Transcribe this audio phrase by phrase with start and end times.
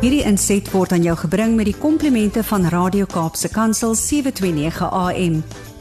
[0.00, 5.34] Hierdie inset word aan jou gebring met die komplimente van Radio Kaapse Kansel 729 AM.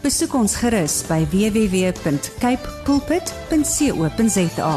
[0.03, 4.73] Besoek ons gerus by www.cape pulpit.co.za.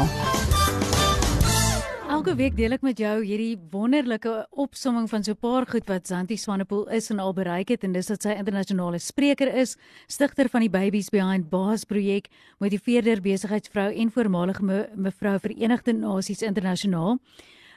[2.15, 4.31] Elke week deel ek met jou hierdie wonderlike
[4.63, 7.91] opsomming van so 'n paar goed wat Zanti Swanepoel is en al bereik het en
[7.91, 9.75] dis dat sy internasionale spreker is,
[10.07, 12.29] stigter van die Babies Behind Bars projek,
[12.59, 17.19] motiveerder, besigheidsvrou en voormalige me, mevrou Verenigde Nasies internasionaal.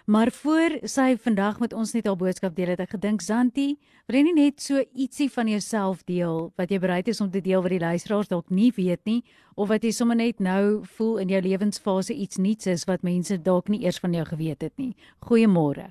[0.07, 3.73] Maar voor sy vandag met ons net haar boodskap deel het ek gedink Zanti,
[4.07, 7.43] wil jy nie net so ietsie van jouself deel wat jy bereid is om te
[7.43, 9.25] deel wat die luisteraars dalk nie weet nie
[9.59, 13.35] of wat jy sommer net nou voel in jou lewensfase iets nuuts is wat mense
[13.43, 14.93] dalk nie eers van jou geweet het nie.
[15.27, 15.89] Goeiemôre.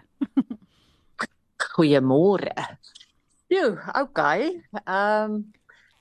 [1.75, 2.55] Goeiemôre.
[3.51, 4.53] Jo, okay.
[4.85, 5.39] Ehm um,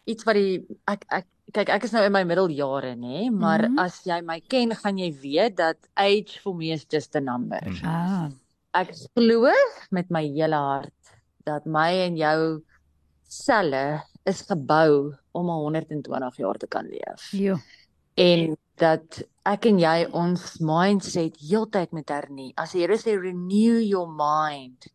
[0.07, 3.77] iets wat die ek ek kyk ek is nou in my middeljare nê, maar mm
[3.77, 3.85] -hmm.
[3.85, 7.63] as jy my ken, gaan jy weet dat age for me is just a number.
[7.85, 8.29] Ah.
[8.75, 9.53] Ek glo
[9.91, 11.01] met my hele hart
[11.47, 12.63] dat my en jou
[13.23, 17.31] selle is gebou om 120 jaar te kan leef.
[17.33, 17.59] Jo.
[18.15, 22.53] En dat ek en jy ons mindset heeltyd moet hernie.
[22.57, 24.89] As die Here sê renew your mind,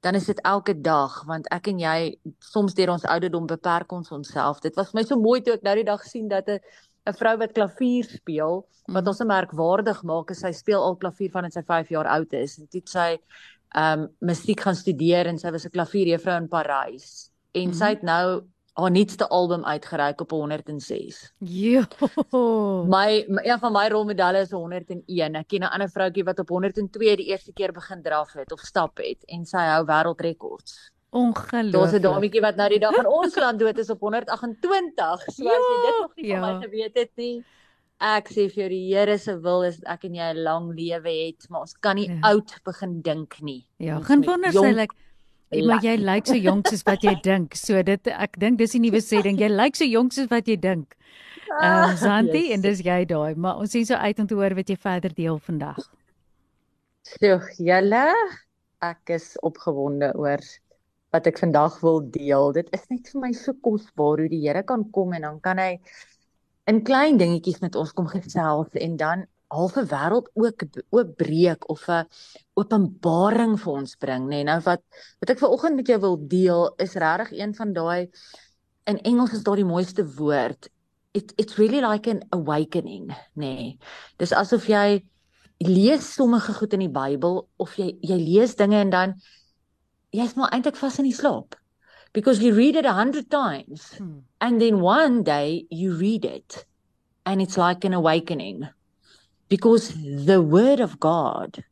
[0.00, 1.96] dan is dit elke dag want ek en jy
[2.38, 4.60] soms deur ons ouderdom beperk ons onsself.
[4.64, 6.60] Dit was my so mooi toe ek nou die dag sien dat 'n
[7.08, 11.52] 'n vrou wat klavier speel, wat ons merkwaardig maak is sy speel al klavier vandat
[11.52, 13.18] sy 5 jaar oud is en toe sy
[13.74, 17.30] ehm um, musiek gaan studeer en sy was 'n klavierjuffrou in Parys.
[17.54, 17.78] En mm -hmm.
[17.78, 18.42] sy het nou
[18.80, 21.32] haar nuutste album uitgereik op 106.
[21.38, 21.82] Jo.
[22.86, 25.34] My, my een van my rolmodelle is 101.
[25.36, 28.60] Ek ken 'n ander vroutjie wat op 102 die eerste keer begin draf het of
[28.60, 30.90] stap het en sy hou wêreldrekords.
[31.12, 31.72] Ongelooflik.
[31.72, 35.34] Daar's 'n dametjie wat nou die dag van ons land dood is op 128.
[35.34, 36.68] So as jy dit nog nie Ja, van my ja.
[36.68, 37.44] geweet het nie.
[38.00, 41.26] Ek sê vir jou die Here se wil is ek en jy 'n lang lewe
[41.26, 42.18] het, maar ons kan nie Ja.
[42.30, 43.66] oud begin dink nie.
[43.78, 44.92] Ja, moet wonder sy lyk
[45.50, 47.56] maar jy lyk so jonk soos wat jy dink.
[47.58, 49.38] So dit ek dink dis die nuwe sê ding.
[49.40, 50.94] Jy lyk so jonk soos wat jy dink.
[51.50, 52.54] Ehm um, Zanti yes.
[52.54, 55.14] en dis jy daai, maar ons sien so uit om te hoor wat jy verder
[55.16, 55.80] deel vandag.
[57.10, 58.04] So, julle,
[58.86, 60.44] ek is opgewonde oor
[61.10, 62.52] wat ek vandag wil deel.
[62.54, 65.58] Dit is net vir my so kosbaar hoe die Here kan kom en dan kan
[65.58, 65.72] hy
[66.70, 72.06] in klein dingetjies met ons kom gesels en dan halfe wêreld ook oopbreek of 'n
[72.54, 74.40] openbaring vir ons bring, nê.
[74.40, 74.82] Nee, nou wat
[75.20, 78.08] wat ek vanoggend met jou wil deel is regtig een van daai
[78.86, 80.68] in Engels is daar die mooiste woord.
[81.12, 83.54] It it's really like an awakening, nê.
[83.54, 83.78] Nee.
[84.18, 85.02] Dis asof jy
[85.58, 89.14] lees sommige goed in die Bybel of jy jy lees dinge en dan
[90.10, 91.54] jy's maar eintlik vas in die slaap.
[92.12, 94.22] Because you read it a hundred times Hmm.
[94.40, 96.66] and then one day you read it
[97.24, 98.68] and it's like an awakening.
[99.50, 101.64] Because the word of God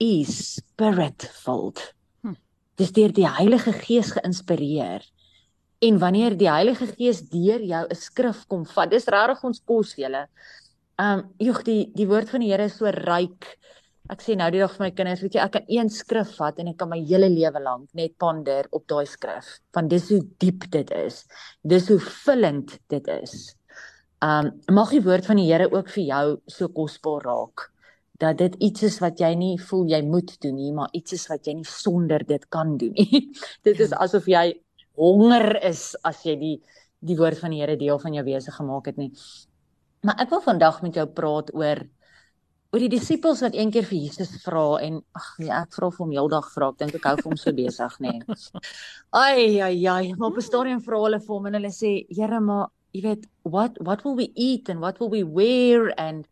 [0.00, 1.82] is spirit filled.
[2.24, 2.38] Hmm.
[2.80, 5.04] Dis deur die Heilige Gees geïnspireer.
[5.84, 9.94] En wanneer die Heilige Gees deur jou 'n skrif kom vat, dis regtig ons kos
[9.96, 10.26] julle.
[10.98, 13.56] Um joh die die woord van die Here is so ryk.
[14.10, 16.58] Ek sê nou die dag vir my kinders, weet jy, ek kan een skrif vat
[16.58, 19.60] en ek kan my hele lewe lank net ponder op daai skrif.
[19.72, 21.26] Van dis hoe diep dit is.
[21.62, 23.54] Dis hoe vullend dit is.
[24.20, 27.70] Um mag die woord van die Here ook vir jou so kosbaar raak
[28.20, 31.22] dat dit iets is wat jy nie voel jy moet doen nie, maar iets is
[31.30, 33.30] wat jy nie sonder dit kan doen nie.
[33.66, 34.50] dit is asof jy
[35.00, 36.56] honger is as jy die
[37.00, 39.08] die woord van die Here deel van jou wese gemaak het nie.
[40.04, 41.80] Maar ek wil vandag met jou praat oor
[42.70, 46.12] oor die disippels wat eendag vir Jesus vra en ag nee, ek vra vir hom
[46.14, 46.68] heeldag vra.
[46.74, 48.12] Ek dink ek hou vir hom so besig, nê.
[48.20, 48.36] Nee.
[49.24, 52.38] Ai ai ai, maar op 'n stadium vra hulle vir hom en hulle sê, "Here,
[52.40, 56.26] maar jy weet, what what will we eat and what will we wear and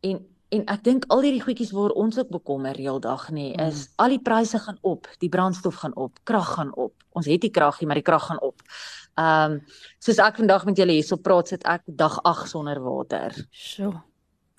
[0.00, 0.20] en
[0.50, 4.16] en ek dink al hierdie goedjies waar ons ook bekommer heeldag nê, nee, is al
[4.16, 6.94] die pryse gaan op, die brandstof gaan op, krag gaan op.
[7.14, 8.64] Ons het nie krag nie, maar die krag gaan op.
[9.20, 9.58] Ehm um,
[10.02, 13.34] soos ek vandag met julle hierso praat, sit ek dag 8 sonder water.
[13.50, 13.94] Sjoe.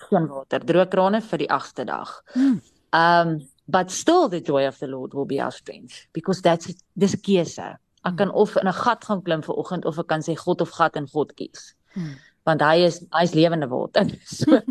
[0.08, 2.20] Geen water, droë krane vir die 8ste dag.
[2.34, 2.60] Hmm.
[2.92, 3.40] Um
[3.72, 7.20] but still the joy of the Lord will be our strength because that's dis 'n
[7.20, 7.78] keuse.
[8.04, 10.60] Ek kan of in 'n gat gaan klim vir oggend of ek kan sê God
[10.60, 11.74] of gat en God kies.
[11.94, 12.14] Hmm.
[12.46, 14.06] Want hy is hy's lewende water.
[14.26, 14.60] So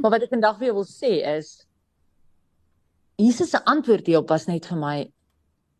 [0.00, 1.54] maar wat ek vandag vir jou wil sê is
[3.20, 4.96] Jesus se antwoord hierop was net vir my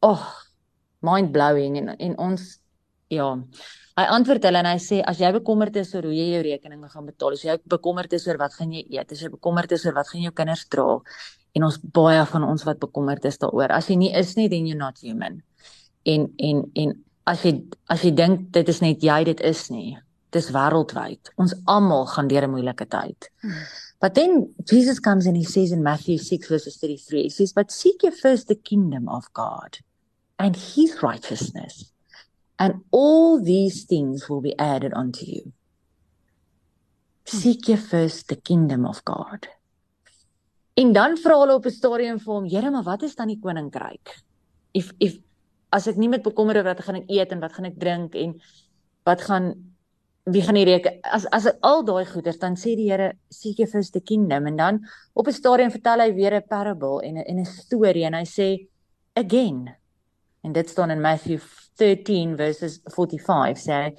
[0.06, 0.24] oh
[1.02, 2.48] mind blowing en en ons
[3.12, 3.28] ja
[3.98, 6.90] hy antwoord hulle en hy sê as jy bekommerd is oor hoe jy jou rekeninge
[6.92, 9.86] gaan betaal as jy bekommerd is oor wat gaan jy eet as jy bekommerd is
[9.86, 11.00] oor wat gaan jou kinders dra
[11.56, 14.68] en ons baie van ons wat bekommerd is daaroor as jy nie is nie then
[14.68, 15.42] you're not human
[16.04, 16.94] en en en
[17.26, 17.52] as jy
[17.88, 19.98] as jy dink dit is net jy dit is nie
[20.32, 23.64] dis wêreldwyd ons almal gaan deur 'n moeilike tyd Hmm.
[24.02, 27.70] But then Jesus comes and he says in Matthew 6 verses 33, he says, "But
[27.70, 29.78] seek ye first the kingdom of God
[30.40, 31.92] and his righteousness,
[32.58, 35.52] and all these things will be added unto you."
[37.24, 39.46] Seek ye first the kingdom of God.
[40.74, 43.38] En dan vra hulle op 'n stadium vir hom, Here, maar wat is dan die
[43.38, 44.22] koninkryk?
[44.72, 45.18] If if
[45.72, 48.14] as ek nie met bekommer oor wat gaan ek eet en wat gaan ek drink
[48.14, 48.36] en
[49.08, 49.52] wat gaan
[50.30, 53.66] wie gaan nie reken as as al daai goeders dan sê die Here seek jy
[53.66, 54.46] first the kingdom.
[54.46, 54.80] En dan
[55.14, 58.24] op 'n stadium vertel hy weer 'n parable en 'n en 'n storie en hy
[58.24, 58.68] sê
[59.16, 59.74] again.
[60.44, 61.40] En dit staan in Matthew
[61.76, 63.96] 13 verses 45 sê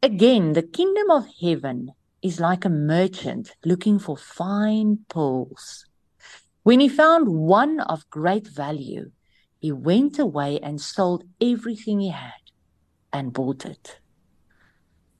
[0.00, 5.86] again the kingdom of heaven is like a merchant looking for fine pearls.
[6.62, 9.10] When he found one of great value,
[9.62, 12.42] he went away and sold everything he had
[13.12, 14.00] and bought it.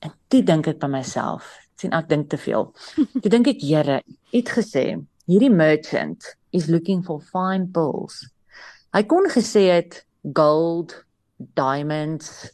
[0.02, 1.46] En toe dink ek by myself,
[1.78, 2.72] sien ek dink te veel.
[3.22, 4.00] Toe dink ek, Here,
[4.32, 4.86] het gesê,
[5.30, 8.18] hierdie merchant is looking for fine pearls.
[8.92, 10.00] Hy kon gesê het
[10.34, 10.96] gold,
[11.54, 12.50] diamonds.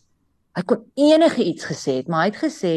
[0.59, 2.75] Hy kon enige iets gesê het, maar hy het gesê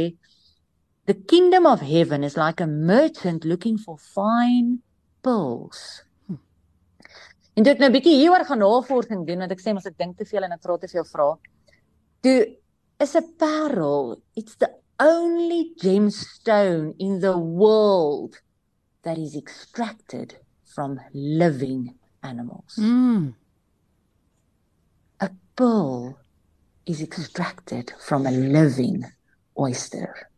[1.09, 4.79] the kingdom of heaven is like a merchant looking for fine
[5.25, 6.05] pearls.
[7.53, 10.17] En dit nou 'n bietjie hieroor gaan navorsing doen want ek sê mos ek dink
[10.17, 11.35] te veel en ek vra te veel vrae.
[12.21, 12.57] Toe
[12.99, 18.41] is 'n parel, it's the only gemstone in the world
[19.01, 22.77] that is extracted from living animals.
[22.77, 23.35] Mm.
[25.21, 26.17] A pearl
[26.85, 29.05] is extracted from a living
[29.53, 30.29] oyster.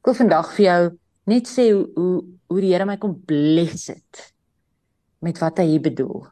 [0.00, 3.88] Ek wil vandag vir jou net sê hoe hoe, hoe die Here my kom bless
[3.88, 4.32] het
[5.20, 6.24] met wat hy hier bedoel.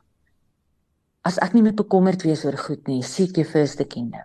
[1.29, 4.25] As ek nie met bekommerd wees oor goed nie, seek jy first the kingdom.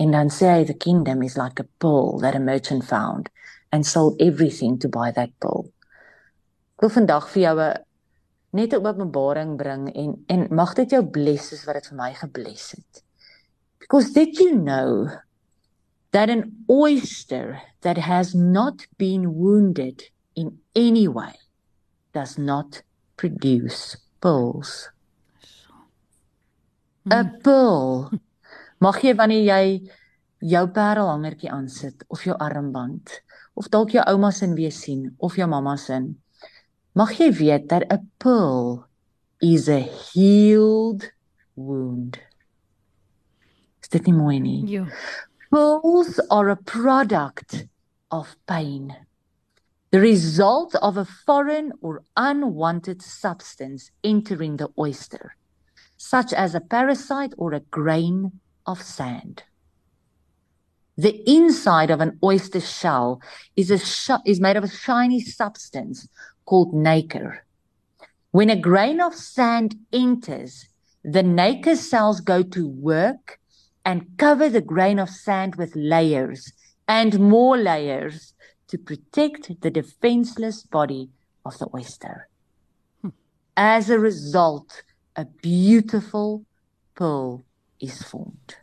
[0.00, 3.30] En dan sê hy the kingdom is like a pearl that a merchant found
[3.72, 5.70] and sold everything to buy that pearl.
[6.74, 7.84] Ek wil vandag vir jou 'n
[8.52, 12.12] net 'n openbaring bring en en mag dit jou bless soos wat dit vir my
[12.12, 13.02] gebless het.
[13.78, 15.08] Because did you know
[16.10, 21.34] that an oyster that has not been wounded in any way
[22.12, 22.82] does not
[23.16, 24.90] produce pearls.
[27.06, 28.10] 'n Pearl.
[28.80, 29.64] Mag jy wanneer jy
[30.40, 33.10] jou parelhangertjie aansit of jou armband
[33.54, 36.00] of dalk jou ouma se weer sien of jou mamma se
[36.94, 38.86] mag jy weet dat 'n pearl
[39.40, 41.12] is a healed
[41.54, 42.18] wound.
[43.82, 44.66] Is dit nie mooi nie?
[44.66, 44.86] Ja.
[45.50, 47.66] Pearls are a product
[48.10, 49.03] of pain.
[49.94, 55.36] The result of a foreign or unwanted substance entering the oyster,
[55.96, 59.44] such as a parasite or a grain of sand.
[60.96, 63.20] The inside of an oyster shell
[63.54, 66.08] is, a sh- is made of a shiny substance
[66.44, 67.46] called nacre.
[68.32, 70.66] When a grain of sand enters,
[71.04, 73.38] the nacre cells go to work
[73.84, 76.52] and cover the grain of sand with layers
[76.88, 78.33] and more layers
[78.74, 81.08] to protect the defenseless body
[81.46, 82.28] of the oyster.
[83.56, 84.82] As a result,
[85.14, 86.44] a beautiful
[86.96, 87.44] pearl
[87.80, 88.56] is formed.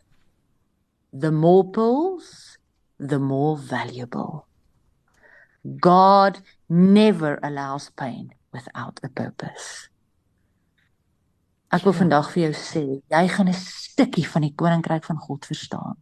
[1.14, 2.58] The more pearls,
[2.98, 4.46] the more valuable.
[5.80, 9.88] God never allows pain without a purpose.
[11.72, 15.46] Ek wil vandag vir jou sê, jy gaan 'n stukkie van die koninkryk van God
[15.48, 15.96] verstaan.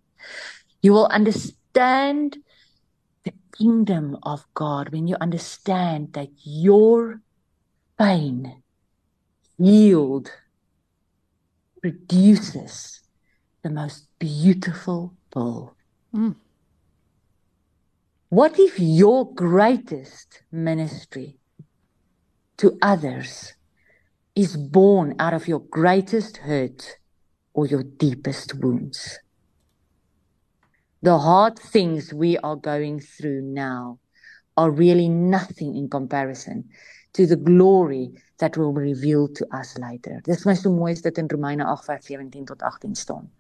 [0.83, 2.43] You will understand
[3.57, 7.21] kingdom of God when you understand that your
[7.99, 8.63] pain
[9.59, 10.31] healed
[11.81, 13.01] produces
[13.63, 15.77] the most beautiful pearl.
[16.15, 16.37] Mm.
[18.29, 21.39] What if your greatest ministry
[22.59, 23.55] to others
[24.37, 26.97] is born out of your greatest hurt
[27.53, 29.19] or your deepest wounds?
[31.03, 33.99] The hard things we are going through now
[34.57, 36.69] are really nothing in comparison
[37.15, 40.21] to the glory that will be revealed to us later.
[40.25, 43.31] Dis my so mooi is dit in Romeine 8:17 tot 18 staan.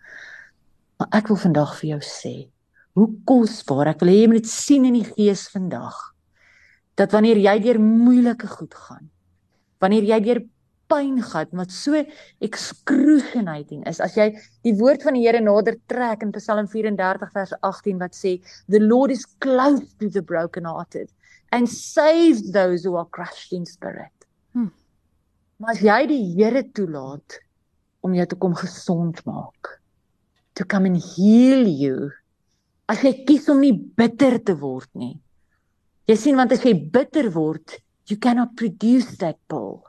[0.97, 2.35] Maar ek wil vandag vir jou sê,
[2.97, 5.97] hoe kosbaar ek wil hê jy moet dit sien in die gees vandag.
[6.97, 9.11] Dat wanneer jy deur moeilike goed gaan,
[9.81, 10.43] wanneer jy deur
[10.91, 12.03] pyn gaan wat so
[12.45, 14.29] excruciating is as jy
[14.67, 18.37] die woord van die Here nader trek in Psalm 34 vers 18 wat sê
[18.69, 21.09] the Lord is close to the brokenhearted
[21.53, 24.15] and saves those who are crushed in spirit.
[24.55, 24.71] Hmm.
[25.59, 27.41] Maar as jy die Here toelaat
[28.07, 29.77] om jou te kom gesond maak,
[30.57, 32.11] to come and heal you.
[32.91, 35.15] As jy kies om nie bitter te word nie.
[36.11, 37.77] Jy sien want as jy bitter word,
[38.11, 39.85] You cannot produce that pill.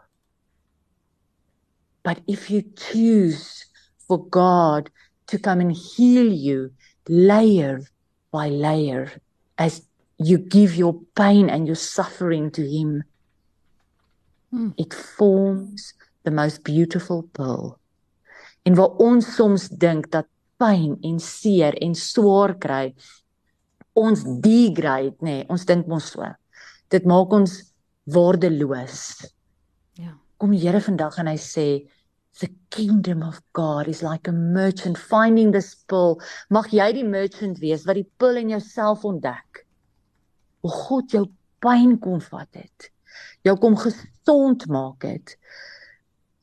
[2.03, 3.65] But if you choose
[4.07, 4.89] for God
[5.27, 6.71] to come and heal you
[7.07, 7.81] layer
[8.31, 9.11] by layer
[9.57, 9.85] as
[10.17, 13.03] you give your pain and your suffering to Him,
[14.53, 14.73] mm.
[14.77, 15.93] it forms
[16.23, 17.77] the most beautiful pearl.
[18.65, 20.27] En waar ons soms dink dat
[20.61, 22.93] pyn en seer en swaar kry
[23.97, 26.27] ons degrade nê, nee, ons dink mos so.
[26.91, 27.57] Dit maak ons
[28.11, 28.99] waardeloos.
[30.41, 31.65] Kom die Here vandag en hy sê
[32.39, 36.15] the kingdom of God is like a merchant finding this pearl.
[36.49, 39.61] Mag jy die merchant wees wat die pearl in jouself ontdek.
[40.65, 41.27] O God jou
[41.61, 42.89] pyn kom vat het.
[43.45, 45.37] Jou kom gesond maak het.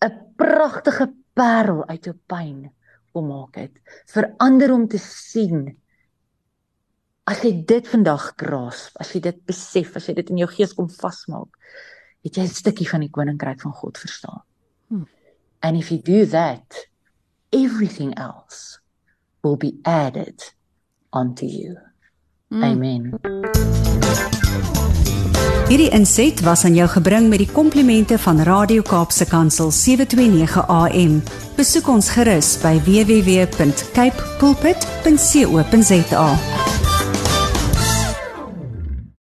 [0.06, 2.70] 'n Pragtige parel uit jou pyn
[3.10, 3.74] kom maak het.
[4.06, 5.74] Verander om te sien
[7.28, 10.70] As jy dit vandag grasp, as jy dit besef, as jy dit in jou gees
[10.72, 11.50] kom vasmaak,
[12.28, 14.42] het jy 'n stukkie van die koninkryk van God verstaan.
[14.88, 15.08] Hmm.
[15.60, 16.88] And if you do that,
[17.50, 18.78] everything else
[19.42, 20.54] will be added
[21.10, 21.76] onto you.
[22.48, 22.62] Hmm.
[22.62, 23.18] Amen.
[25.68, 31.22] Hierdie inset was aan jou gebring met die komplimente van Radio Kaapse Kansel 729 AM.
[31.56, 36.28] Besoek ons gerus by www.cape pulpit.co.za.